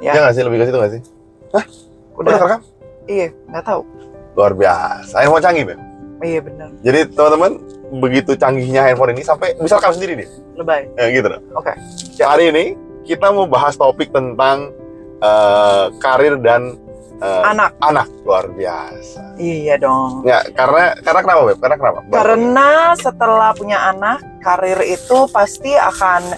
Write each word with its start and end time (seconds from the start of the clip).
Ya. 0.00 0.16
Ya 0.16 0.20
nggak 0.24 0.34
sih 0.34 0.44
lebih 0.44 0.58
ke 0.60 0.64
situ 0.68 0.76
nggak 0.80 0.92
sih? 0.96 1.02
Hah? 1.52 1.64
Udah 2.16 2.28
Udah. 2.32 2.38
kerekam? 2.40 2.60
Iya, 3.04 3.28
nggak 3.52 3.64
tahu. 3.64 3.80
Luar 4.36 4.52
biasa. 4.56 5.14
Handphone 5.20 5.44
canggih, 5.44 5.64
Beb. 5.68 5.80
Iya 6.20 6.40
benar. 6.44 6.68
Jadi 6.84 6.98
teman-teman, 7.16 7.52
begitu 8.00 8.30
canggihnya 8.36 8.82
handphone 8.84 9.12
ini 9.16 9.22
sampai 9.24 9.56
bisa 9.56 9.80
rekam 9.80 9.92
sendiri 9.92 10.24
dia. 10.24 10.28
Lebay. 10.56 10.88
Ya 10.96 11.06
gitu 11.12 11.26
dong. 11.32 11.44
Oke. 11.56 11.72
Hari 12.20 12.44
ini 12.52 12.64
kita 13.04 13.32
mau 13.32 13.48
bahas 13.48 13.76
topik 13.76 14.12
tentang 14.12 14.72
eh, 15.20 15.84
karir 16.00 16.36
dan 16.40 16.76
eh, 17.20 17.42
Anak. 17.48 17.72
anak. 17.80 18.08
Luar 18.24 18.52
biasa. 18.52 19.36
Iya 19.40 19.80
dong. 19.80 20.24
Ya, 20.28 20.44
karena 20.52 20.92
karena 21.00 21.20
kenapa, 21.24 21.40
Beb? 21.48 21.58
Karena 21.60 21.76
kenapa? 21.80 21.98
Karena 22.12 22.68
setelah 22.96 23.50
punya 23.56 23.78
anak, 23.88 24.20
karir 24.44 24.80
itu 24.84 25.24
pasti 25.32 25.72
akan 25.76 26.36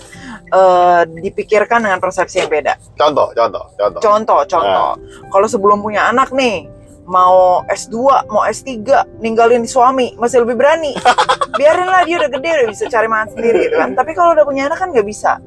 eh, 0.52 1.02
dipikirkan 1.08 1.82
dengan 1.82 1.98
persepsi 1.98 2.44
yang 2.44 2.50
beda. 2.52 2.76
Contoh, 2.94 3.32
contoh, 3.32 3.64
contoh. 3.74 4.00
Contoh, 4.00 4.40
contoh. 4.44 4.90
Kalau 5.32 5.46
sebelum 5.48 5.80
punya 5.80 6.12
anak 6.12 6.30
nih, 6.36 6.68
mau 7.08 7.66
S2, 7.66 8.28
mau 8.30 8.46
S3, 8.46 8.78
ninggalin 9.18 9.66
suami, 9.66 10.14
masih 10.18 10.46
lebih 10.46 10.60
berani. 10.60 10.94
Biarinlah 11.58 12.06
dia 12.06 12.16
udah 12.22 12.30
gede, 12.30 12.50
udah 12.62 12.68
bisa 12.70 12.84
cari 12.88 13.08
makan 13.10 13.28
sendiri 13.34 13.58
gitu 13.68 13.76
kan. 13.78 13.90
Tapi 13.96 14.10
kalau 14.14 14.36
udah 14.36 14.44
punya 14.46 14.70
anak 14.70 14.78
kan 14.78 14.88
nggak 14.94 15.06
bisa. 15.06 15.42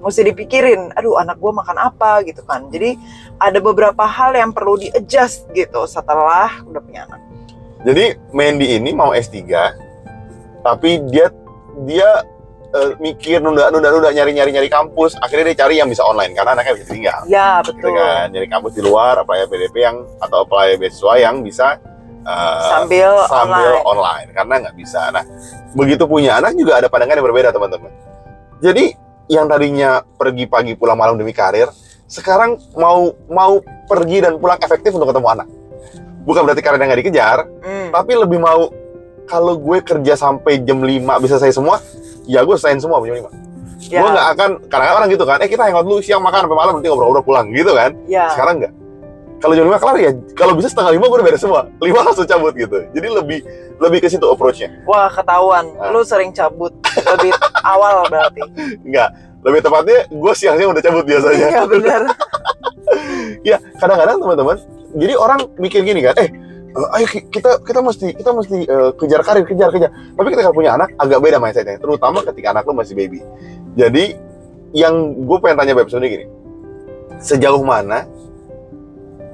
Mesti 0.00 0.32
dipikirin, 0.32 0.96
aduh 0.96 1.20
anak 1.20 1.36
gue 1.36 1.52
makan 1.52 1.76
apa 1.76 2.24
gitu 2.24 2.40
kan. 2.48 2.72
Jadi 2.72 2.96
ada 3.36 3.58
beberapa 3.60 4.08
hal 4.08 4.32
yang 4.32 4.56
perlu 4.56 4.80
di-adjust 4.80 5.52
gitu 5.52 5.84
setelah 5.84 6.64
udah 6.64 6.80
punya 6.80 7.04
anak. 7.04 7.20
Jadi 7.84 8.16
Mandy 8.32 8.76
ini 8.76 8.92
mau 8.92 9.12
S3, 9.12 9.40
tapi 10.64 11.00
dia 11.08 11.32
dia 11.84 12.24
eh, 12.70 12.90
mikir 12.96 13.38
nunda 13.38 13.68
nunda 13.68 13.88
nunda 13.88 14.10
nyari 14.10 14.30
nyari 14.30 14.50
nyari 14.50 14.68
kampus. 14.68 15.16
Akhirnya 15.16 15.50
dia 15.50 15.64
cari 15.64 15.74
yang 15.76 15.86
bisa 15.86 16.02
online 16.02 16.32
karena 16.32 16.54
anaknya 16.54 16.74
bisa 16.74 16.86
tinggal. 16.86 17.20
Ya 17.26 17.60
Gitu 17.60 17.76
betul. 17.76 17.92
kan, 17.92 18.26
nyari 18.28 18.46
kampus 18.46 18.72
di 18.72 18.82
luar, 18.82 19.14
apply 19.18 19.46
PDP 19.46 19.76
yang 19.80 19.96
atau 20.18 20.42
apply 20.42 20.76
beasiswa 20.76 21.14
yang 21.16 21.40
bisa 21.40 21.78
eh, 22.20 22.62
Sambil, 22.68 23.10
sambil 23.26 23.80
online. 23.80 23.84
online. 23.84 24.28
karena 24.30 24.54
nggak 24.60 24.76
bisa. 24.76 25.00
Nah, 25.10 25.24
begitu 25.72 26.04
punya 26.04 26.36
anak 26.36 26.52
juga 26.54 26.76
ada 26.76 26.86
pandangan 26.86 27.16
yang 27.16 27.26
berbeda 27.26 27.48
teman-teman. 27.50 27.90
Jadi 28.60 28.92
yang 29.26 29.46
tadinya 29.46 30.02
pergi 30.04 30.44
pagi 30.44 30.74
pulang 30.74 30.94
malam 30.94 31.14
demi 31.14 31.30
karir, 31.30 31.70
sekarang 32.04 32.58
mau 32.74 33.08
mau 33.26 33.56
pergi 33.86 34.20
dan 34.20 34.36
pulang 34.36 34.58
efektif 34.58 34.92
untuk 34.92 35.08
ketemu 35.08 35.28
anak. 35.30 35.48
Bukan 36.20 36.44
berarti 36.44 36.60
karirnya 36.60 36.86
nggak 36.86 37.00
dikejar, 37.00 37.38
Hmm, 37.62 37.88
tapi 37.90 38.12
lebih 38.12 38.36
mau 38.36 38.68
kalau 39.24 39.56
gue 39.56 39.78
kerja 39.80 40.12
sampai 40.12 40.60
jam 40.60 40.82
5 40.82 40.90
bisa 41.16 41.38
selesai 41.38 41.56
semua, 41.56 41.78
ya 42.24 42.40
gue 42.42 42.54
selesaiin 42.54 42.80
semua 42.80 43.00
jam 43.00 43.16
5. 43.16 43.28
ya, 43.86 44.00
Gue 44.00 44.10
nggak 44.10 44.26
akan, 44.34 44.50
kadang-kadang 44.68 44.98
orang 44.98 45.08
gitu 45.08 45.24
kan, 45.24 45.38
eh 45.40 45.48
kita 45.48 45.62
hangout 45.64 45.84
dulu 45.84 45.98
siang 46.00 46.20
makan 46.20 46.44
sampai 46.44 46.56
malam 46.56 46.72
nanti 46.76 46.88
ngobrol-ngobrol 46.88 47.24
pulang 47.24 47.46
gitu 47.50 47.72
kan. 47.72 47.90
ya. 48.04 48.28
Sekarang 48.32 48.60
nggak. 48.60 48.72
Kalau 49.40 49.56
jam 49.56 49.64
5 49.64 49.80
kelar 49.80 49.96
ya, 49.96 50.10
kalau 50.36 50.52
bisa 50.52 50.68
setengah 50.68 50.92
5 50.92 51.00
gue 51.00 51.16
udah 51.16 51.24
beres 51.24 51.40
semua. 51.40 51.60
5 51.80 51.88
langsung 52.04 52.28
cabut 52.28 52.52
gitu. 52.52 52.76
Jadi 52.92 53.08
lebih 53.08 53.38
lebih 53.80 53.98
ke 54.04 54.08
situ 54.08 54.26
approach-nya. 54.26 54.68
Wah 54.84 55.08
ketahuan, 55.08 55.72
Ah. 55.80 55.88
lu 55.88 56.04
sering 56.04 56.28
cabut 56.30 56.68
lebih 57.08 57.32
awal 57.64 58.04
berarti. 58.06 58.44
Enggak. 58.84 59.08
Lebih 59.40 59.64
tepatnya 59.64 60.04
gue 60.06 60.32
siang-siang 60.36 60.70
udah 60.70 60.82
cabut 60.84 61.04
biasanya. 61.08 61.46
Iya 61.48 61.62
benar. 61.64 62.00
ya, 63.48 63.56
kadang-kadang 63.78 64.20
teman-teman, 64.20 64.56
jadi 64.92 65.14
orang 65.16 65.40
mikir 65.56 65.80
gini 65.80 66.02
kan, 66.02 66.14
eh 66.18 66.28
eh, 66.70 66.96
ayo 66.98 67.06
ki- 67.10 67.28
kita 67.30 67.62
kita 67.62 67.80
mesti 67.82 68.06
kita 68.14 68.30
mesti 68.30 68.56
eh, 68.64 68.90
kejar 68.94 69.20
karir 69.26 69.44
kejar 69.46 69.70
kejar. 69.74 69.90
Tapi 69.90 70.28
ketika 70.30 70.50
punya 70.54 70.74
anak 70.78 70.94
agak 70.98 71.18
beda 71.18 71.38
mindsetnya 71.42 71.78
terutama 71.78 72.22
ketika 72.22 72.54
anak 72.54 72.66
lu 72.66 72.74
masih 72.74 72.94
baby. 72.94 73.20
Jadi 73.74 74.14
yang 74.70 75.14
gue 75.26 75.38
pengen 75.42 75.58
tanya 75.58 75.74
Beb 75.74 75.90
sebenarnya 75.90 76.10
gini. 76.14 76.26
Sejauh 77.20 77.62
mana 77.66 78.06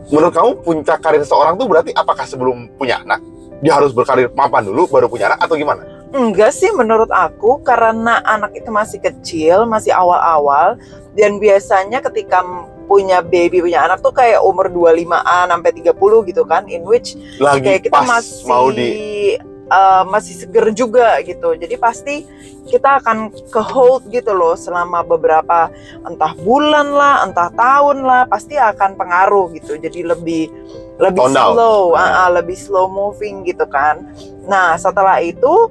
menurut 0.06 0.32
kamu 0.32 0.50
puncak 0.62 1.02
karir 1.02 1.20
seseorang 1.20 1.58
tuh 1.58 1.66
berarti 1.66 1.90
apakah 1.90 2.22
sebelum 2.24 2.70
punya 2.78 3.02
anak 3.02 3.20
dia 3.58 3.74
harus 3.74 3.90
berkarir 3.90 4.30
mapan 4.36 4.68
dulu 4.68 4.86
baru 4.86 5.10
punya 5.10 5.32
anak 5.32 5.44
atau 5.44 5.56
gimana? 5.58 5.82
Enggak 6.14 6.54
sih 6.54 6.70
menurut 6.72 7.10
aku 7.10 7.60
karena 7.66 8.22
anak 8.22 8.54
itu 8.54 8.70
masih 8.70 9.02
kecil, 9.02 9.66
masih 9.66 9.90
awal-awal 9.90 10.78
dan 11.18 11.42
biasanya 11.42 11.98
ketika 11.98 12.46
punya 12.86 13.20
baby 13.20 13.60
punya 13.60 13.84
anak 13.84 14.00
tuh 14.00 14.14
kayak 14.14 14.40
umur 14.40 14.70
25-an 14.70 15.50
sampai 15.50 15.70
30 15.74 16.30
gitu 16.30 16.42
kan 16.46 16.62
in 16.70 16.86
which 16.86 17.18
lagi 17.42 17.66
kayak 17.66 17.82
kita 17.90 18.00
masih 18.06 18.46
mau 18.46 18.70
di 18.70 19.34
uh, 19.70 20.02
masih 20.06 20.34
seger 20.34 20.66
juga 20.74 21.18
gitu. 21.22 21.54
Jadi 21.54 21.74
pasti 21.78 22.22
kita 22.66 23.02
akan 23.02 23.30
ke 23.50 23.62
hold 23.62 24.10
gitu 24.10 24.34
loh 24.34 24.54
selama 24.58 25.02
beberapa 25.06 25.70
entah 26.06 26.32
bulan 26.42 26.90
lah, 26.90 27.26
entah 27.26 27.50
tahun 27.54 28.02
lah, 28.02 28.26
pasti 28.26 28.58
akan 28.58 28.98
pengaruh 28.98 29.54
gitu. 29.54 29.78
Jadi 29.78 30.06
lebih 30.06 30.50
lebih 30.96 31.28
Tone 31.28 31.36
slow, 31.36 31.92
ah, 31.92 32.26
ah, 32.26 32.28
lebih 32.32 32.56
slow 32.56 32.88
moving 32.88 33.44
gitu 33.44 33.66
kan. 33.68 34.06
Nah 34.48 34.74
setelah 34.80 35.20
itu 35.20 35.70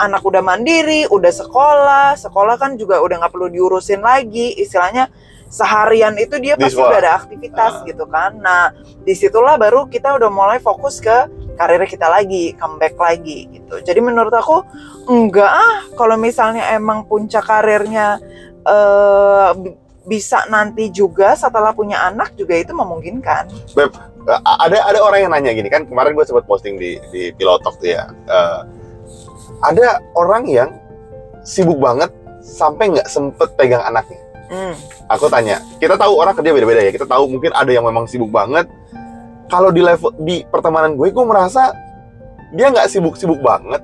anak 0.00 0.26
udah 0.26 0.42
mandiri, 0.42 1.06
udah 1.06 1.30
sekolah, 1.30 2.18
sekolah 2.18 2.58
kan 2.58 2.74
juga 2.74 2.98
udah 2.98 3.22
nggak 3.22 3.32
perlu 3.34 3.46
diurusin 3.52 4.02
lagi, 4.02 4.56
istilahnya 4.58 5.06
seharian 5.54 6.18
itu 6.18 6.34
dia 6.42 6.58
Di 6.58 6.66
pasti 6.66 6.82
udah 6.82 6.98
ada 6.98 7.12
aktivitas 7.14 7.72
Ah. 7.78 7.84
gitu 7.86 8.04
kan. 8.04 8.34
Nah 8.36 8.74
di 9.00 9.14
situlah 9.14 9.54
baru 9.54 9.86
kita 9.86 10.10
udah 10.12 10.26
mulai 10.26 10.58
fokus 10.58 10.98
ke 10.98 11.14
karir 11.54 11.86
kita 11.86 12.10
lagi, 12.10 12.58
comeback 12.58 12.98
lagi 12.98 13.46
gitu. 13.48 13.78
Jadi 13.78 14.00
menurut 14.02 14.34
aku 14.34 14.66
enggak 15.06 15.46
ah 15.46 15.86
kalau 15.94 16.18
misalnya 16.18 16.74
emang 16.74 17.06
puncak 17.06 17.46
karirnya 17.46 18.18
eh, 18.64 19.50
bi- 19.54 19.78
bisa 20.04 20.44
nanti 20.48 20.90
juga 20.90 21.32
setelah 21.32 21.70
punya 21.70 22.02
anak 22.02 22.34
juga 22.34 22.58
itu 22.58 22.74
memungkinkan. 22.74 23.48
A- 24.26 24.66
ada 24.66 24.82
ada 24.84 24.98
orang 24.98 25.20
yang 25.20 25.32
nanya 25.32 25.52
gini 25.52 25.68
kan 25.68 25.84
kemarin 25.84 26.12
gue 26.12 26.24
sempat 26.24 26.44
posting 26.44 26.74
di 26.74 26.96
di 27.08 27.30
Pilotok 27.30 27.76
tuh 27.76 27.88
ya 27.88 28.08
Eh, 28.26 28.60
ada 29.62 30.00
orang 30.12 30.44
yang 30.44 30.72
sibuk 31.40 31.76
banget 31.76 32.08
sampai 32.40 32.88
nggak 32.90 33.04
sempet 33.06 33.52
pegang 33.54 33.80
anaknya 33.80 34.16
Hmm. 34.44 34.74
aku 35.06 35.26
tanya 35.26 35.58
kita 35.80 35.96
tahu 35.96 36.14
orang 36.14 36.34
kerja 36.34 36.52
beda-beda 36.52 36.80
ya 36.80 36.92
kita 36.92 37.06
tahu 37.06 37.26
mungkin 37.26 37.50
ada 37.50 37.70
yang 37.70 37.82
memang 37.82 38.04
sibuk 38.04 38.28
banget 38.28 38.68
kalau 39.48 39.68
di 39.68 39.80
level 39.80 40.12
di 40.20 40.44
pertemanan 40.44 40.94
gue 40.94 41.08
gue 41.08 41.24
merasa 41.24 41.72
dia 42.52 42.68
nggak 42.68 42.86
sibuk-sibuk 42.86 43.40
banget 43.40 43.80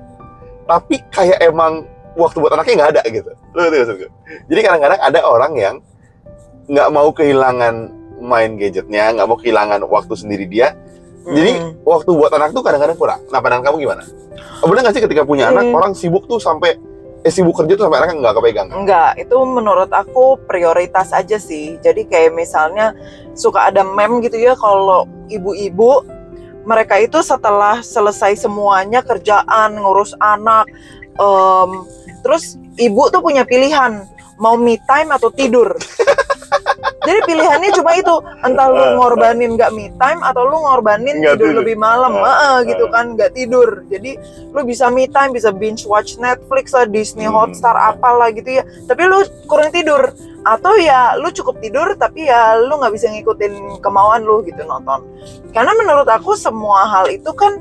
tapi 0.65 1.01
kayak 1.09 1.41
emang 1.41 1.83
waktu 2.13 2.37
buat 2.37 2.53
anaknya 2.53 2.75
nggak 2.77 2.91
ada 2.93 3.03
gitu 3.09 3.31
Lu 3.51 3.61
maksud 3.63 3.95
gue? 3.97 4.09
jadi 4.47 4.59
kadang-kadang 4.63 4.99
ada 5.01 5.19
orang 5.23 5.53
yang 5.55 5.75
nggak 6.67 6.87
mau 6.89 7.09
kehilangan 7.09 7.75
main 8.21 8.53
gadgetnya 8.55 9.11
nggak 9.11 9.27
mau 9.27 9.35
kehilangan 9.35 9.81
waktu 9.83 10.13
sendiri 10.13 10.45
dia 10.45 10.77
jadi 11.21 11.51
Hmm. 11.53 11.77
waktu 11.85 12.09
buat 12.11 12.33
anak 12.33 12.49
tuh 12.49 12.65
kadang-kadang 12.65 12.97
kurang. 12.97 13.21
Nah, 13.29 13.37
pandangan 13.37 13.69
kamu 13.69 13.85
gimana? 13.85 14.01
Bener 14.65 14.81
nggak 14.81 14.93
sih 14.97 15.03
ketika 15.05 15.21
punya 15.21 15.53
anak 15.53 15.69
Hmm. 15.69 15.77
orang 15.77 15.93
sibuk 15.93 16.25
tuh 16.25 16.41
sampai 16.41 16.81
eh 17.21 17.29
sibuk 17.29 17.53
kerja 17.53 17.77
tuh 17.77 17.85
sampai 17.85 17.99
anaknya 18.01 18.17
nggak 18.17 18.35
kepegang? 18.41 18.69
Enggak, 18.73 19.11
itu 19.21 19.37
menurut 19.45 19.91
aku 19.93 20.41
prioritas 20.49 21.13
aja 21.13 21.37
sih. 21.37 21.77
Jadi 21.85 22.09
kayak 22.09 22.33
misalnya 22.33 22.97
suka 23.37 23.69
ada 23.69 23.85
meme 23.85 24.25
gitu 24.25 24.41
ya 24.41 24.57
kalau 24.57 25.05
ibu-ibu 25.29 26.01
mereka 26.65 26.97
itu 26.97 27.21
setelah 27.25 27.81
selesai 27.81 28.37
semuanya 28.37 29.01
kerjaan, 29.01 29.81
ngurus 29.81 30.13
anak, 30.21 30.69
em, 31.17 31.69
terus 32.21 32.57
ibu 32.77 33.09
tuh 33.09 33.21
punya 33.21 33.45
pilihan 33.45 34.05
mau 34.41 34.57
me 34.57 34.77
time 34.89 35.13
atau 35.13 35.29
tidur. 35.29 35.77
Jadi 37.01 37.19
pilihannya 37.25 37.69
cuma 37.73 37.91
itu, 37.93 38.15
entah 38.41 38.69
lu 38.69 38.85
ngorbanin 38.95 39.57
nggak 39.57 39.73
me 39.73 39.89
time 39.97 40.21
atau 40.21 40.45
lu 40.45 40.53
ngorbanin 40.55 41.17
Nggak 41.17 41.33
tidur 41.33 41.47
tidur. 41.49 41.59
lebih 41.65 41.75
malam, 41.75 42.11
Ah, 42.13 42.21
Heeh, 42.21 42.69
gitu 42.69 42.85
ah. 42.85 42.91
kan 42.93 43.05
nggak 43.13 43.31
tidur. 43.33 43.81
Jadi 43.89 44.11
lu 44.49 44.61
bisa 44.61 44.85
me 44.87 45.05
time, 45.05 45.33
bisa 45.33 45.49
binge 45.49 45.83
watch 45.83 46.15
Netflix 46.15 46.71
lah, 46.71 46.85
Disney 46.85 47.25
Hmm. 47.25 47.33
Hotstar 47.33 47.73
apalah 47.73 48.29
gitu 48.29 48.61
ya. 48.61 48.63
Tapi 48.85 49.01
lu 49.03 49.17
kurang 49.45 49.69
tidur 49.69 50.13
atau 50.41 50.73
ya 50.73 51.13
lu 51.17 51.29
cukup 51.29 51.61
tidur 51.61 51.93
tapi 51.95 52.25
ya 52.25 52.57
lu 52.57 52.73
nggak 52.75 52.93
bisa 52.93 53.09
ngikutin 53.09 53.77
kemauan 53.77 54.21
lu 54.21 54.41
gitu 54.41 54.61
nonton. 54.61 55.01
Karena 55.49 55.73
menurut 55.73 56.05
aku 56.05 56.33
semua 56.33 56.85
hal 56.87 57.09
itu 57.09 57.29
kan 57.33 57.57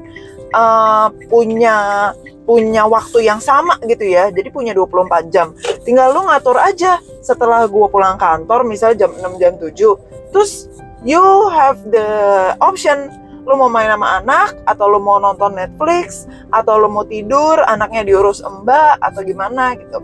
eh, 0.50 1.06
punya 1.28 2.10
punya 2.50 2.82
waktu 2.90 3.30
yang 3.30 3.38
sama 3.38 3.78
gitu 3.86 4.10
ya. 4.10 4.26
Jadi 4.34 4.50
punya 4.50 4.74
24 4.74 5.30
jam. 5.30 5.54
Tinggal 5.86 6.10
lu 6.10 6.26
ngatur 6.26 6.58
aja 6.58 6.98
setelah 7.22 7.70
gua 7.70 7.86
pulang 7.86 8.18
kantor 8.18 8.66
misalnya 8.66 9.06
jam 9.06 9.14
6 9.14 9.38
jam 9.38 9.54
7. 9.54 10.34
Terus 10.34 10.66
you 11.06 11.22
have 11.54 11.78
the 11.94 12.10
option 12.58 13.14
lu 13.46 13.56
mau 13.56 13.72
main 13.72 13.88
sama 13.88 14.20
anak 14.20 14.52
atau 14.68 14.86
lu 14.90 15.00
mau 15.00 15.16
nonton 15.16 15.56
Netflix 15.56 16.28
atau 16.52 16.76
lu 16.76 16.92
mau 16.92 17.08
tidur 17.08 17.56
anaknya 17.64 18.04
diurus 18.04 18.44
mbak 18.44 19.00
atau 19.00 19.24
gimana 19.24 19.74
gitu 19.80 19.98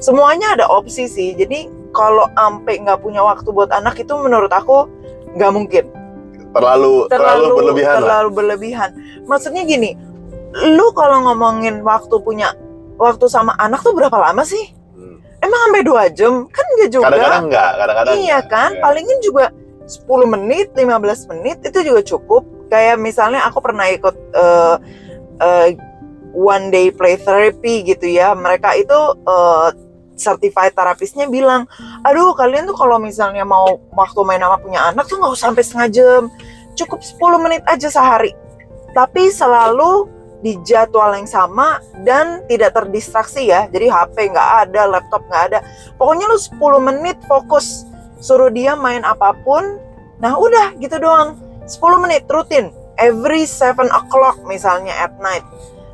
semuanya 0.00 0.56
ada 0.56 0.66
opsi 0.72 1.04
sih 1.04 1.36
jadi 1.36 1.68
kalau 1.92 2.26
ampe 2.40 2.80
nggak 2.80 3.04
punya 3.04 3.20
waktu 3.20 3.48
buat 3.52 3.68
anak 3.70 4.00
itu 4.00 4.12
menurut 4.16 4.50
aku 4.50 4.88
nggak 5.36 5.52
mungkin 5.52 5.84
Terlalu 6.48 7.12
terlalu, 7.12 7.60
berlebihan 7.60 7.92
lah. 7.92 8.00
terlalu 8.02 8.28
berlebihan 8.32 8.90
maksudnya 9.28 9.68
gini 9.68 9.92
lu 10.54 10.86
kalau 10.92 11.24
ngomongin 11.24 11.80
waktu 11.80 12.16
punya 12.18 12.54
waktu 12.96 13.26
sama 13.26 13.52
anak 13.56 13.80
tuh 13.80 13.92
berapa 13.92 14.14
lama 14.14 14.42
sih 14.42 14.74
Hmm. 14.92 15.22
emang 15.38 15.60
sampai 15.68 15.82
dua 15.82 16.04
jam 16.10 16.48
kan 16.48 16.64
nggak 16.74 16.90
juga 16.90 17.04
Kadang-kadang 17.06 17.44
enggak, 17.46 17.70
kadang-kadang 17.76 18.14
iya 18.16 18.38
enggak. 18.38 18.42
kan 18.48 18.70
Iya. 18.74 18.82
palingin 18.82 19.18
juga 19.20 19.44
10 19.86 20.26
menit, 20.26 20.66
15 20.74 21.24
menit 21.26 21.64
itu 21.64 21.78
juga 21.80 22.04
cukup. 22.04 22.44
Kayak 22.68 23.00
misalnya 23.00 23.40
aku 23.42 23.64
pernah 23.64 23.88
ikut 23.88 24.12
eh, 24.34 24.76
eh, 25.38 25.68
one 26.30 26.68
day 26.68 26.90
play 26.90 27.16
therapy 27.16 27.86
gitu 27.86 28.04
ya. 28.04 28.34
Mereka 28.34 28.76
itu 28.76 28.98
eh, 29.16 29.68
certified 30.12 30.74
terapisnya 30.74 31.24
bilang, 31.24 31.64
aduh 32.02 32.34
kalian 32.34 32.66
tuh 32.66 32.74
kalau 32.74 32.98
misalnya 32.98 33.46
mau 33.46 33.64
waktu 33.94 34.20
main 34.26 34.42
sama 34.42 34.58
punya 34.58 34.90
anak 34.90 35.06
tuh 35.06 35.16
nggak 35.16 35.32
usah 35.32 35.48
sampai 35.48 35.62
setengah 35.62 35.88
jam, 35.88 36.22
cukup 36.74 37.00
10 37.00 37.38
menit 37.38 37.62
aja 37.64 37.88
sehari. 37.88 38.34
Tapi 38.92 39.30
selalu 39.30 40.10
di 40.38 40.54
jadwal 40.62 41.14
yang 41.18 41.26
sama 41.26 41.82
dan 42.06 42.46
tidak 42.46 42.74
terdistraksi 42.78 43.50
ya. 43.50 43.66
Jadi 43.70 43.90
HP 43.90 44.30
nggak 44.30 44.50
ada, 44.68 44.82
laptop 44.86 45.22
nggak 45.26 45.44
ada. 45.52 45.58
Pokoknya 45.98 46.30
lu 46.30 46.38
10 46.38 46.88
menit 46.88 47.18
fokus 47.26 47.86
suruh 48.22 48.50
dia 48.50 48.78
main 48.78 49.02
apa 49.02 49.34
pun. 49.42 49.78
Nah 50.22 50.38
udah 50.38 50.74
gitu 50.78 50.98
doang. 50.98 51.38
10 51.66 52.04
menit 52.04 52.24
rutin. 52.30 52.70
Every 52.98 53.46
7 53.46 53.86
o'clock 53.90 54.42
misalnya 54.46 54.94
at 54.94 55.14
night. 55.22 55.46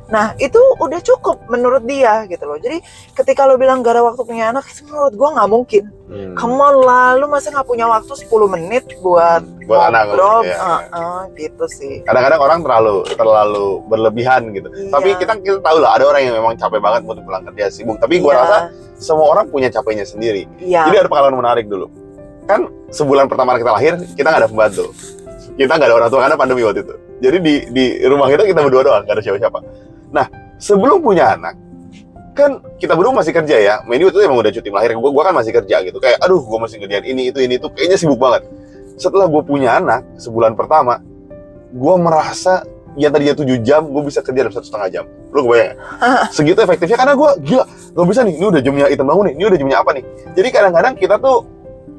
Nah 0.05 0.37
itu 0.37 0.57
udah 0.77 1.01
cukup 1.01 1.41
menurut 1.47 1.81
dia 1.83 2.25
gitu 2.25 2.45
loh. 2.45 2.55
Jadi 2.55 2.77
ketika 3.13 3.43
lo 3.43 3.57
bilang 3.57 3.81
gak 3.81 3.97
ada 3.97 4.05
waktu 4.05 4.21
punya 4.21 4.49
anak, 4.49 4.61
itu 4.67 4.85
menurut 4.85 5.13
gua 5.13 5.29
nggak 5.33 5.49
mungkin. 5.49 5.83
Hmm. 6.05 6.33
Come 6.37 6.57
on 6.57 6.75
lah, 6.79 7.17
lu 7.17 7.25
masa 7.25 7.49
nggak 7.49 7.65
punya 7.65 7.89
waktu 7.89 8.13
10 8.13 8.29
menit 8.45 8.85
buat 9.01 9.41
Buat 9.65 9.89
anak, 9.89 10.13
ngobrol? 10.13 10.45
ya. 10.45 10.57
Heeh, 10.61 11.19
gitu 11.35 11.65
sih. 11.65 12.05
kadang-kadang 12.05 12.37
orang 12.39 12.59
terlalu 12.61 12.95
terlalu 13.09 13.65
berlebihan 13.87 14.41
gitu. 14.53 14.69
Iya. 14.69 14.93
Tapi 14.93 15.09
kita 15.17 15.33
kita 15.41 15.57
tahu 15.59 15.77
lah 15.81 15.97
ada 15.97 16.05
orang 16.05 16.21
yang 16.23 16.35
memang 16.35 16.53
capek 16.53 16.77
banget 16.77 17.01
untuk 17.03 17.25
pulang 17.25 17.41
kerja 17.43 17.65
sibuk. 17.67 17.97
Tapi 17.97 18.21
gua 18.21 18.31
Iya, 18.31 18.41
rasa 18.45 18.57
semua 18.95 19.25
orang 19.27 19.49
punya 19.49 19.67
capeknya 19.67 20.05
sendiri. 20.05 20.45
iya. 20.61 20.85
Jadi 20.85 21.01
ada 21.01 21.09
pengalaman 21.09 21.41
menarik 21.41 21.65
dulu. 21.65 21.89
Kan 22.45 22.69
sebulan 22.87 23.25
pertama 23.25 23.57
kita 23.57 23.73
lahir 23.73 23.97
kita 24.13 24.29
nggak 24.29 24.41
ada 24.45 24.49
pembantu. 24.49 24.93
Kita 25.55 25.71
nggak 25.73 25.89
ada 25.89 25.95
orang 25.97 26.09
tua 26.09 26.19
karena 26.21 26.37
pandemi 26.37 26.61
waktu 26.61 26.85
itu. 26.85 26.93
Jadi 27.15 27.37
di 27.39 27.53
di 27.71 27.85
rumah 28.05 28.27
kita 28.27 28.43
kita 28.43 28.59
berdua 28.61 28.83
doang, 28.83 29.01
nggak 29.01 29.17
ada 29.17 29.23
siapa-siapa. 29.23 29.59
Nah 30.15 30.31
sebelum 30.55 31.03
punya 31.03 31.35
anak 31.35 31.59
kan 32.35 32.59
kita 32.79 32.95
berdua 32.95 33.15
masih 33.15 33.35
kerja 33.35 33.55
ya. 33.59 33.75
Medi 33.87 34.07
waktu 34.07 34.19
itu 34.19 34.27
emang 34.27 34.39
udah 34.39 34.51
cuti 34.51 34.67
melahirkan. 34.71 34.99
Gua, 34.99 35.11
gua 35.11 35.23
kan 35.31 35.35
masih 35.35 35.51
kerja 35.55 35.83
gitu. 35.83 35.97
Kayak 35.99 36.19
aduh 36.23 36.39
gua 36.43 36.63
masih 36.63 36.79
ngerjain 36.79 37.03
ini 37.07 37.31
itu 37.31 37.39
ini 37.43 37.59
itu 37.59 37.67
kayaknya 37.71 37.99
sibuk 37.99 38.19
banget. 38.19 38.47
Setelah 38.95 39.27
gua 39.27 39.43
punya 39.43 39.75
anak 39.79 40.03
sebulan 40.19 40.55
pertama, 40.55 40.99
gua 41.71 41.95
merasa 41.99 42.63
yang 42.95 43.11
tadinya 43.11 43.35
7 43.35 43.59
jam, 43.59 43.83
gue 43.91 44.03
bisa 44.07 44.23
kerja 44.23 44.47
dalam 44.47 44.55
satu 44.55 44.71
setengah 44.71 44.87
jam. 44.87 45.05
Lu 45.35 45.43
kebayang 45.43 45.75
ya? 45.75 45.75
Segitu 46.35 46.59
efektifnya 46.63 46.95
karena 46.95 47.13
gue 47.13 47.29
gila, 47.43 47.65
gak 47.67 48.07
bisa 48.07 48.23
nih, 48.23 48.35
ini 48.39 48.45
udah 48.47 48.61
jamnya 48.63 48.85
item 48.87 49.05
bangun 49.11 49.23
nih, 49.27 49.33
ini 49.35 49.43
udah 49.51 49.57
jamnya 49.59 49.77
apa 49.83 49.91
nih. 49.99 50.03
Jadi 50.31 50.47
kadang-kadang 50.47 50.93
kita 50.95 51.15
tuh 51.19 51.37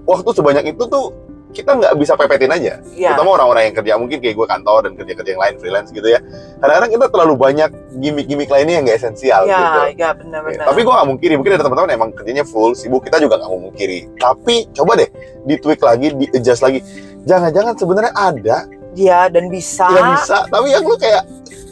waktu 0.08 0.30
sebanyak 0.32 0.64
itu 0.72 0.84
tuh 0.88 1.12
kita 1.56 1.72
nggak 1.72 1.92
bisa 1.96 2.12
pepetin 2.20 2.52
aja. 2.52 2.84
Iya. 2.92 3.16
Terutama 3.16 3.40
orang-orang 3.40 3.72
yang 3.72 3.74
kerja 3.80 3.92
mungkin 3.96 4.18
kayak 4.20 4.36
gue 4.36 4.46
kantor 4.46 4.78
dan 4.84 4.92
kerja-kerja 5.00 5.30
yang 5.32 5.42
lain 5.42 5.54
freelance 5.56 5.88
gitu 5.88 6.04
ya. 6.04 6.20
Kadang-kadang 6.60 6.90
kita 6.92 7.06
terlalu 7.08 7.34
banyak 7.40 7.70
gimmick-gimmick 7.96 8.50
lainnya 8.52 8.74
yang 8.76 8.84
nggak 8.84 8.98
esensial 9.00 9.48
Ya, 9.48 9.56
gitu. 9.56 9.80
ya 10.04 10.10
benar-benar. 10.12 10.64
Tapi 10.68 10.80
gue 10.84 10.92
nggak 10.92 11.08
mungkiri, 11.08 11.34
mungkin 11.40 11.52
ada 11.56 11.64
teman-teman 11.64 11.90
emang 11.96 12.10
kerjanya 12.12 12.44
full, 12.44 12.76
sibuk, 12.76 13.00
kita 13.08 13.16
juga 13.16 13.40
nggak 13.40 13.48
mau 13.48 13.60
mungkiri. 13.72 14.12
Tapi 14.20 14.68
coba 14.76 15.00
deh, 15.00 15.08
di-tweak 15.48 15.80
lagi, 15.80 16.12
di-adjust 16.12 16.60
lagi. 16.60 16.84
Jangan-jangan 17.24 17.74
sebenarnya 17.80 18.12
ada 18.12 18.56
Iya, 18.96 19.28
dan 19.32 19.48
bisa. 19.48 19.88
yang 19.92 20.16
bisa, 20.16 20.44
tapi 20.48 20.72
yang 20.72 20.84
lu 20.84 20.96
kayak 20.96 21.24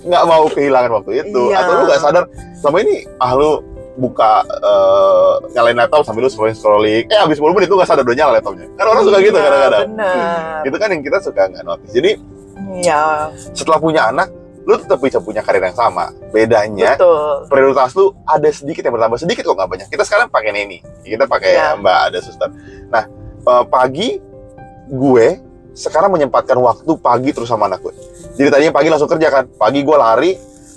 nggak 0.04 0.24
mau 0.28 0.44
kehilangan 0.48 0.90
waktu 1.00 1.24
itu. 1.24 1.42
Iya. 1.52 1.56
Atau 1.60 1.72
lu 1.76 1.82
nggak 1.88 2.00
sadar, 2.00 2.24
selama 2.60 2.78
ini, 2.84 2.96
ah 3.20 3.32
lu 3.36 3.60
buka, 3.94 4.42
eh, 4.42 5.32
nyalain 5.52 5.76
laptop 5.76 6.02
sambil 6.02 6.24
lu 6.24 6.28
scrolling-scrolling. 6.28 7.06
Eh, 7.06 7.16
habis 7.16 7.36
10 7.36 7.52
menit 7.52 7.66
lu 7.66 7.76
nggak 7.76 7.86
sadar 7.86 8.02
udah 8.02 8.12
nyala 8.12 8.32
laptopnya. 8.34 8.66
Kan 8.72 8.84
orang 8.84 9.02
suka 9.02 9.18
gitu 9.18 9.32
Iya, 9.32 9.44
kadang-kadang. 9.44 9.86
Benar. 9.88 10.62
Itu 10.64 10.76
kan 10.76 10.88
yang 10.90 11.02
kita 11.02 11.18
suka 11.20 11.42
nggak 11.46 11.62
notice. 11.62 11.92
Jadi, 11.92 12.10
Iya, 12.54 13.00
setelah 13.50 13.78
punya 13.78 14.08
anak, 14.08 14.30
lu 14.62 14.74
tetap 14.74 14.96
bisa 14.96 15.18
punya 15.18 15.40
karir 15.40 15.60
yang 15.60 15.74
sama. 15.74 16.14
Bedanya, 16.30 16.94
betul. 16.94 17.46
prioritas 17.46 17.92
lu 17.92 18.14
ada 18.24 18.48
sedikit 18.48 18.80
yang 18.80 18.94
bertambah 18.94 19.16
sedikit 19.16 19.42
kok 19.42 19.54
nggak 19.54 19.68
banyak 19.68 19.88
kita 19.88 20.02
sekarang 20.02 20.26
pakai 20.26 20.50
neni 20.50 20.78
kita 21.02 21.24
pakai 21.24 21.52
Iya. 21.52 21.76
mbak 21.76 21.98
ada 22.08 22.18
suster 22.18 22.48
nah 22.88 23.04
eh, 23.40 23.64
pagi 23.64 24.18
gue 24.88 25.26
sekarang 25.72 26.10
menyempatkan 26.10 26.56
waktu 26.56 26.90
pagi 26.96 27.30
terus 27.30 27.46
sama 27.46 27.66
anak 27.66 27.80
gue 27.80 27.94
jadi 28.34 28.48
tadinya 28.48 28.72
pagi 28.72 28.88
langsung 28.88 29.06
kerja 29.06 29.28
kan 29.28 29.44
pagi 29.52 29.80
gue 29.80 29.96
lari 29.96 30.32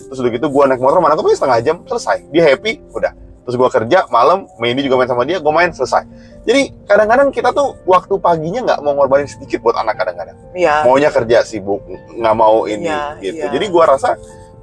terus 0.07 0.17
udah 0.17 0.31
gitu 0.31 0.47
gue 0.47 0.63
naik 0.65 0.79
motor 0.79 0.97
sama 0.97 1.07
anak 1.07 1.19
gue 1.19 1.35
setengah 1.35 1.59
jam 1.61 1.75
selesai. 1.83 2.17
Dia 2.31 2.43
happy 2.47 2.79
udah. 2.91 3.11
Terus 3.47 3.55
gue 3.55 3.69
kerja 3.71 4.03
malam 4.07 4.43
Mandy 4.59 4.83
juga 4.83 4.99
main 4.99 5.07
sama 5.07 5.23
dia 5.23 5.39
gue 5.39 5.53
main 5.53 5.71
selesai. 5.71 6.03
Jadi 6.43 6.71
kadang-kadang 6.83 7.31
kita 7.31 7.51
tuh 7.51 7.79
waktu 7.83 8.15
paginya 8.17 8.59
nggak 8.63 8.79
mau 8.81 8.95
ngorbanin 8.95 9.27
sedikit 9.27 9.59
buat 9.59 9.75
anak 9.75 9.95
kadang-kadang. 9.95 10.35
Iya. 10.51 10.83
maunya 10.83 11.11
kerja 11.11 11.43
sibuk 11.43 11.79
nggak 12.11 12.35
mau 12.35 12.67
ini 12.67 12.87
Iya, 12.87 13.19
gitu. 13.19 13.43
iya. 13.43 13.51
jadi 13.51 13.65
gua 13.67 13.85
rasa 13.87 14.15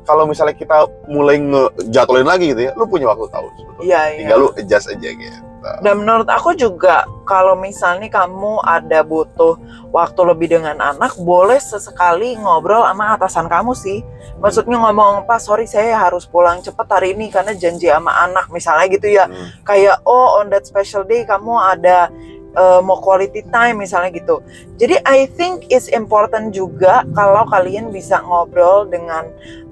kalau 0.05 0.29
misalnya 0.29 0.53
kita 0.53 0.85
mulai 1.09 1.41
ngejatuhin 1.41 2.29
lagi 2.29 2.53
gitu 2.53 2.61
ya 2.61 2.73
lu 2.77 2.85
punya 2.85 3.09
waktu 3.09 3.25
tahu 3.33 3.47
sebetulnya. 3.57 3.85
Iya. 3.89 4.01
tinggal 4.21 4.37
lu 4.37 4.49
adjust 4.53 4.93
aja 4.93 5.09
gitu 5.13 5.39
Dan 5.81 6.05
menurut 6.05 6.29
aku 6.29 6.53
juga 6.53 7.09
kalau 7.25 7.57
misalnya 7.57 8.13
kamu 8.13 8.61
ada 8.61 9.01
butuh 9.01 9.57
waktu 9.89 10.21
lebih 10.29 10.61
dengan 10.61 10.77
anak, 10.77 11.17
boleh 11.17 11.57
sesekali 11.57 12.37
ngobrol 12.37 12.85
sama 12.85 13.17
atasan 13.17 13.49
kamu 13.49 13.73
sih. 13.73 14.05
Maksudnya 14.45 14.77
ngomong, 14.77 15.25
Pak, 15.25 15.41
sorry 15.41 15.65
saya 15.65 15.97
harus 15.97 16.29
pulang 16.29 16.61
cepet 16.61 16.85
hari 16.85 17.17
ini 17.17 17.33
karena 17.33 17.57
janji 17.57 17.89
sama 17.89 18.13
anak, 18.29 18.53
misalnya 18.53 18.87
gitu 18.93 19.09
ya. 19.09 19.25
Hmm. 19.25 19.49
Kayak, 19.65 20.05
oh 20.05 20.43
on 20.43 20.53
that 20.53 20.69
special 20.69 21.01
day 21.01 21.25
kamu 21.25 21.57
ada 21.57 22.13
eh, 22.55 22.81
mau 22.81 22.99
quality 23.03 23.45
time 23.51 23.83
misalnya 23.83 24.15
gitu. 24.15 24.41
Jadi 24.79 25.03
I 25.05 25.27
think 25.35 25.69
it's 25.69 25.91
important 25.91 26.55
juga 26.55 27.03
kalau 27.13 27.45
kalian 27.51 27.91
bisa 27.91 28.23
ngobrol 28.23 28.87
dengan 28.89 29.29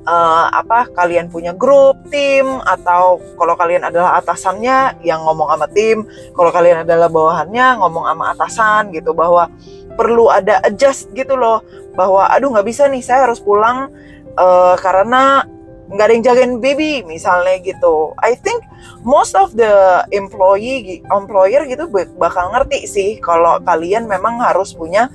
eh, 0.06 0.46
apa 0.50 0.90
kalian 0.92 1.30
punya 1.30 1.54
grup 1.54 1.98
tim 2.10 2.60
atau 2.66 3.22
kalau 3.38 3.54
kalian 3.54 3.86
adalah 3.86 4.18
atasannya 4.18 5.02
yang 5.06 5.22
ngomong 5.22 5.48
sama 5.50 5.66
tim, 5.70 6.04
kalau 6.34 6.50
kalian 6.50 6.82
adalah 6.82 7.08
bawahannya 7.08 7.78
ngomong 7.78 8.04
sama 8.10 8.24
atasan 8.34 8.82
gitu 8.90 9.14
bahwa 9.14 9.48
perlu 9.94 10.32
ada 10.32 10.58
adjust 10.64 11.12
gitu 11.12 11.36
loh 11.36 11.60
bahwa 11.92 12.24
aduh 12.32 12.48
nggak 12.48 12.64
bisa 12.64 12.88
nih 12.88 13.04
saya 13.04 13.28
harus 13.28 13.38
pulang 13.38 13.92
eh, 14.34 14.74
karena 14.80 15.44
nggak 15.90 16.04
ada 16.06 16.12
yang 16.14 16.24
jagain 16.24 16.54
baby 16.62 17.02
misalnya 17.02 17.58
gitu. 17.58 18.14
I 18.22 18.38
think 18.38 18.62
most 19.02 19.34
of 19.34 19.56
the 19.58 20.04
employee 20.14 21.02
employer 21.10 21.66
gitu 21.66 21.90
bak- 21.90 22.14
bakal 22.16 22.54
ngerti 22.54 22.86
sih 22.86 23.10
kalau 23.18 23.58
kalian 23.66 24.06
memang 24.06 24.38
harus 24.38 24.72
punya 24.72 25.10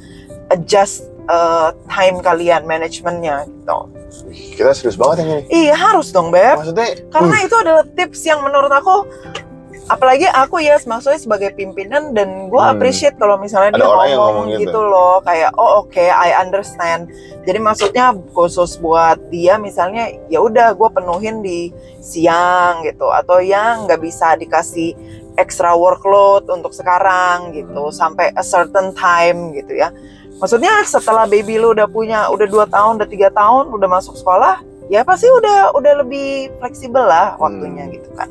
adjust 0.51 1.07
uh, 1.31 1.71
time 1.87 2.19
kalian 2.19 2.67
manajemennya 2.67 3.47
gitu. 3.47 3.77
Kita 4.55 4.71
serius 4.71 4.95
banget 4.95 5.23
yang 5.23 5.29
ini 5.29 5.67
Iya 5.67 5.75
harus 5.75 6.15
dong 6.15 6.31
beb, 6.31 6.55
maksudnya 6.55 6.87
karena 7.11 7.35
uh, 7.35 7.45
itu 7.45 7.55
adalah 7.59 7.83
tips 7.91 8.21
yang 8.23 8.39
menurut 8.39 8.71
aku 8.71 9.03
apalagi 9.87 10.27
aku 10.27 10.59
ya 10.59 10.75
maksudnya 10.83 11.15
sebagai 11.15 11.55
pimpinan 11.55 12.11
dan 12.11 12.51
gue 12.51 12.59
Hmm. 12.59 12.75
appreciate 12.75 13.15
kalau 13.15 13.39
misalnya 13.39 13.71
Ada 13.73 13.79
dia 13.79 13.87
ngomong, 13.87 14.15
ngomong 14.19 14.45
gitu. 14.51 14.59
gitu 14.67 14.79
loh 14.83 15.23
kayak 15.23 15.51
oh 15.55 15.83
oke 15.83 16.03
I 16.03 16.35
understand 16.35 17.07
jadi 17.47 17.59
maksudnya 17.63 18.11
khusus 18.35 18.75
buat 18.77 19.15
dia 19.31 19.55
misalnya 19.55 20.11
ya 20.27 20.43
udah 20.43 20.75
gue 20.75 20.89
penuhin 20.91 21.39
di 21.39 21.71
siang 22.03 22.83
gitu 22.83 23.07
atau 23.07 23.39
yang 23.39 23.87
nggak 23.87 24.03
bisa 24.03 24.35
dikasih 24.35 24.91
extra 25.39 25.71
workload 25.71 26.51
untuk 26.51 26.75
sekarang 26.75 27.55
gitu 27.55 27.87
sampai 27.89 28.35
a 28.35 28.43
certain 28.43 28.91
time 28.91 29.55
gitu 29.55 29.71
ya 29.71 29.87
maksudnya 30.37 30.83
setelah 30.83 31.23
baby 31.23 31.55
lu 31.55 31.71
udah 31.71 31.87
punya 31.87 32.27
udah 32.27 32.45
dua 32.45 32.65
tahun 32.67 32.99
udah 32.99 33.09
tiga 33.09 33.29
tahun 33.31 33.71
udah 33.71 33.87
masuk 33.87 34.19
sekolah 34.19 34.59
ya 34.91 35.07
pasti 35.07 35.31
udah 35.31 35.71
udah 35.71 35.93
lebih 36.03 36.51
fleksibel 36.59 37.07
lah 37.07 37.39
waktunya 37.39 37.87
Hmm. 37.87 37.95
gitu 37.95 38.09
kan 38.19 38.29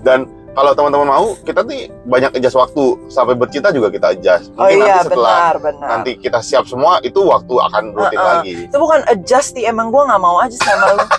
dan 0.00 0.24
kalau 0.50 0.72
teman-teman 0.72 1.06
mau 1.06 1.26
kita 1.38 1.60
nih 1.62 1.86
banyak 2.04 2.30
adjust 2.34 2.56
waktu. 2.56 2.84
Sampai 3.06 3.34
bercita 3.34 3.68
juga 3.70 3.88
kita 3.88 4.10
adjust. 4.10 4.50
Oh 4.52 4.64
mungkin 4.64 4.78
iya 4.80 4.94
nanti 4.96 5.06
setelah 5.06 5.34
benar 5.34 5.56
benar. 5.60 5.88
nanti 5.88 6.10
kita 6.16 6.38
siap 6.38 6.64
semua 6.64 6.98
itu 7.00 7.20
waktu 7.20 7.54
akan 7.54 7.82
rutin 7.92 8.18
Uh-uh. 8.18 8.30
lagi. 8.36 8.52
Itu 8.66 8.76
bukan 8.76 9.00
adjust 9.06 9.54
sih 9.54 9.64
emang 9.64 9.88
gue 9.88 10.02
nggak 10.02 10.18
mau 10.18 10.36
aja 10.38 10.56
sama 10.56 10.86
lu. 10.92 11.04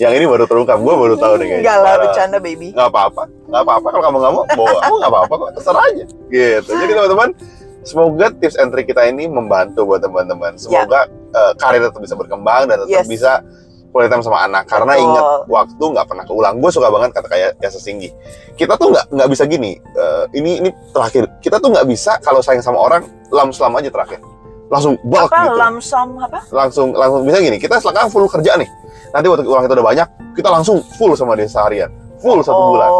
Yang 0.00 0.12
ini 0.18 0.26
baru 0.26 0.44
terungkap 0.44 0.78
gue 0.80 0.94
baru 0.96 1.14
tahu 1.14 1.34
nih 1.36 1.46
kayaknya. 1.46 1.62
Enggak 1.62 1.78
lah 1.78 1.94
bercanda 2.00 2.38
baby. 2.38 2.68
Nggak 2.72 2.88
apa-apa 2.88 3.22
nggak 3.46 3.62
apa-apa 3.62 3.86
kalau 3.86 4.02
kamu 4.02 4.16
nggak 4.18 4.32
mau 4.32 4.44
bawa. 4.50 4.78
Aku 4.88 4.94
nggak 4.98 5.12
apa-apa 5.12 5.34
kok 5.36 5.50
terserah 5.54 5.84
aja. 5.84 6.04
Gitu. 6.26 6.70
Jadi 6.72 6.92
teman-teman 6.92 7.28
semoga 7.82 8.26
tips 8.32 8.56
and 8.56 8.70
trick 8.72 8.86
kita 8.86 9.02
ini 9.04 9.24
membantu 9.28 9.84
buat 9.84 10.00
teman-teman. 10.00 10.56
Semoga 10.56 11.06
eh, 11.06 11.52
karir 11.56 11.84
tetap 11.84 12.00
bisa 12.00 12.14
berkembang 12.14 12.66
dan 12.66 12.82
tetap 12.82 12.90
Yes. 12.90 13.06
bisa 13.06 13.44
quality 13.92 14.10
time 14.10 14.24
sama 14.24 14.48
anak 14.48 14.64
karena 14.66 14.96
Betul. 14.96 15.04
ingat 15.04 15.24
waktu 15.46 15.84
nggak 15.92 16.06
pernah 16.08 16.24
keulang. 16.24 16.54
Gue 16.58 16.70
suka 16.72 16.88
banget 16.88 17.10
kata 17.12 17.28
kayak 17.28 17.50
ya 17.60 17.68
sesinggi 17.68 18.08
kita 18.56 18.74
tuh 18.80 18.92
nggak 18.92 19.06
nggak 19.12 19.28
bisa 19.28 19.44
gini 19.44 19.76
eh, 19.78 20.24
ini 20.34 20.64
ini 20.64 20.70
terakhir. 20.90 21.28
Kita 21.44 21.60
tuh 21.60 21.70
nggak 21.70 21.86
bisa 21.86 22.16
kalau 22.24 22.40
sayang 22.40 22.64
sama 22.64 22.80
orang 22.80 23.04
lam 23.28 23.52
selam 23.52 23.76
aja 23.76 23.92
terakhir. 23.92 24.18
Langsung 24.72 24.96
apa 24.96 25.44
gitu. 25.44 25.56
apa? 26.24 26.40
Langsung 26.48 26.88
langsung 26.96 27.20
bisa 27.28 27.38
gini 27.44 27.60
kita 27.60 27.76
sekarang 27.78 28.08
full 28.08 28.24
kerja 28.26 28.56
nih. 28.56 28.68
Nanti 29.12 29.26
waktu 29.28 29.44
uang 29.44 29.62
kita 29.68 29.74
udah 29.76 29.86
banyak 29.86 30.08
kita 30.32 30.48
langsung 30.48 30.80
full 30.96 31.12
sama 31.12 31.36
dia 31.36 31.44
seharian. 31.44 31.92
Full 32.24 32.40
satu 32.40 32.62
bulan 32.72 32.90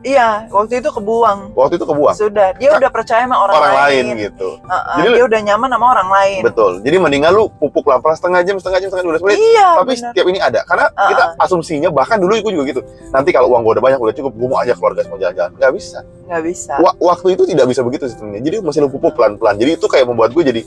Iya, 0.00 0.46
waktu 0.48 0.78
itu 0.78 0.88
kebuang. 0.88 1.52
waktu 1.52 1.74
itu 1.74 1.82
kebuang 1.82 2.14
Sudah, 2.14 2.54
dia 2.54 2.70
Kak, 2.70 2.78
udah 2.78 2.90
percaya 2.92 3.22
sama 3.22 3.34
orang, 3.36 3.56
orang 3.56 3.74
lain 3.82 4.04
gitu 4.16 4.48
Heeh, 4.56 4.94
Jadi 4.96 5.08
dia 5.12 5.24
udah 5.24 5.40
nyaman 5.42 5.68
sama 5.68 5.86
orang 5.90 6.08
lain. 6.08 6.40
betul 6.40 6.72
jadi 6.80 6.96
mendingan 6.96 7.30
lu 7.30 7.50
pupuk 7.52 7.82
lampas 7.84 8.14
setengah 8.14 8.40
jam 8.40 8.56
setengah 8.56 8.78
jam 8.78 8.88
setengah 8.88 9.04
dua 9.10 9.22
menit 9.24 9.38
Iya, 9.40 9.68
tapi 9.74 9.92
benar. 9.92 10.02
setiap 10.08 10.26
ini 10.26 10.38
ada 10.38 10.60
karena 10.62 10.86
Ah, 10.92 11.08
kita 11.08 11.24
ah. 11.28 11.42
asumsinya 11.42 11.88
bahkan 11.90 12.16
dulu 12.16 12.30
gue 12.36 12.52
juga 12.52 12.64
gitu 12.68 12.80
nanti 13.10 13.30
kalau 13.30 13.50
uang 13.50 13.60
gue 13.60 13.72
udah 13.74 13.84
banyak 13.84 13.98
udah 13.98 14.14
cukup 14.14 14.32
gue 14.32 14.48
mau 14.48 14.58
ajak 14.58 14.76
keluarga 14.76 15.00
semua 15.02 15.18
jalan-jalan 15.18 15.50
nggak 15.52 15.72
bisa 15.72 15.98
nggak 16.24 16.42
bisa. 16.44 16.72
Wa- 16.78 16.96
waktu 17.00 17.26
itu 17.32 17.42
tidak 17.44 17.66
bisa 17.66 17.80
begitu 17.82 18.04
sistemnya 18.06 18.38
jadi 18.38 18.56
masih 18.60 18.80
lu 18.80 18.88
pupuk 18.88 19.12
pelan-pelan 19.12 19.56
jadi 19.56 19.74
itu 19.74 19.86
kayak 19.86 20.04
membuat 20.04 20.30
gue 20.30 20.44
jadi 20.44 20.62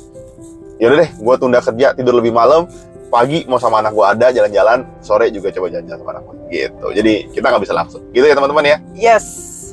ya 0.75 0.85
udah 0.88 0.97
deh 1.00 1.11
gue 1.13 1.35
tunda 1.38 1.59
kerja 1.59 1.88
tidur 1.93 2.13
lebih 2.13 2.31
malam 2.31 2.67
pagi 3.12 3.44
mau 3.46 3.60
sama 3.60 3.84
anak 3.84 3.91
gue 3.91 4.06
ada 4.08 4.27
jalan-jalan 4.32 4.88
sore 5.03 5.27
juga 5.30 5.51
coba 5.51 5.68
jalan-jalan 5.68 6.00
sama 6.00 6.12
anak 6.15 6.24
gue 6.24 6.36
gitu. 6.56 6.88
Jadi 6.96 7.13
kita 7.36 7.46
nggak 7.51 7.63
bisa 7.68 7.75
langsung. 7.75 8.01
Gitu 8.15 8.25
ya 8.25 8.34
teman-teman 8.34 8.63
ya. 8.65 8.77
Yes. 8.96 9.25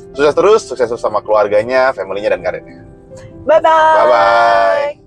sukses 0.09 0.35
terus 0.35 0.61
sukses 0.67 0.89
terus 0.89 0.99
sama 0.99 1.23
keluarganya 1.23 1.95
familynya 1.95 2.35
dan 2.35 2.43
karirnya. 2.43 2.83
Bye 3.47 3.63
bye. 3.63 3.95
bye 3.95 4.07
bye 4.11 4.98